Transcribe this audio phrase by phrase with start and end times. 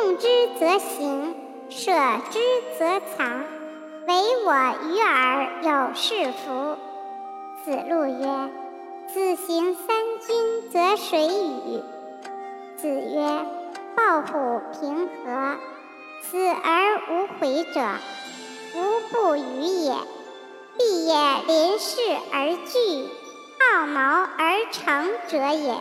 [0.00, 0.28] 用之
[0.60, 1.34] 则行，
[1.70, 1.90] 舍
[2.30, 2.38] 之
[2.78, 3.42] 则藏。
[4.06, 4.14] 唯
[4.44, 4.52] 我
[4.84, 6.76] 与尔有是夫。”
[7.64, 8.50] 子路曰
[9.12, 11.82] ：“子行三军，则谁与？”
[12.78, 13.44] 子曰
[13.96, 15.56] ：“抱虎平和，
[16.22, 17.80] 死而无悔者，
[18.76, 19.94] 无不与也。
[20.78, 21.14] 必也
[21.48, 22.00] 临事
[22.32, 23.08] 而惧，
[23.58, 25.74] 好谋而成者也。”